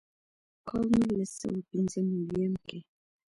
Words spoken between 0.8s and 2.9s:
نولس سوه پينځۀ نوي يم کښې